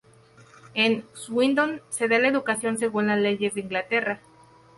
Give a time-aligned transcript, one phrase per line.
[0.73, 4.19] En Swindon se da la educación según las leyes de Inglaterra.